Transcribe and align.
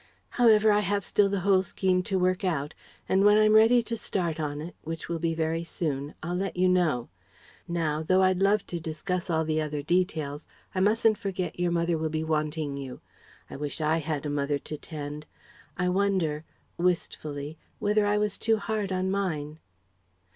"However, 0.41 0.71
I 0.71 0.79
have 0.79 1.05
still 1.05 1.29
the 1.29 1.41
whole 1.41 1.61
scheme 1.61 2.01
to 2.09 2.17
work 2.17 2.43
out 2.43 2.73
and 3.07 3.23
when 3.23 3.37
I'm 3.37 3.53
ready 3.53 3.83
to 3.83 3.95
start 3.95 4.39
on 4.39 4.59
it 4.59 4.75
which 4.83 5.07
will 5.07 5.19
be 5.19 5.35
very 5.35 5.63
soon 5.63 6.15
I'll 6.23 6.33
let 6.33 6.57
you 6.57 6.67
know. 6.67 7.09
Now, 7.67 8.01
though 8.01 8.23
I'd 8.23 8.41
love 8.41 8.65
to 8.65 8.79
discuss 8.79 9.29
all 9.29 9.45
the 9.45 9.61
other 9.61 9.83
details, 9.83 10.47
I 10.73 10.79
mustn't 10.79 11.19
forget 11.19 11.59
your 11.59 11.69
mother 11.69 11.99
will 11.99 12.09
be 12.09 12.23
wanting 12.23 12.77
you 12.77 12.99
I 13.47 13.57
wish 13.57 13.79
I 13.79 13.97
had 13.99 14.25
a 14.25 14.29
mother 14.31 14.57
to 14.57 14.75
tend 14.75 15.27
I 15.77 15.87
wonder" 15.87 16.45
(wistfully) 16.79 17.59
"whether 17.77 18.07
I 18.07 18.17
was 18.17 18.39
too 18.39 18.57
hard 18.57 18.91
on 18.91 19.11
mine? 19.11 19.59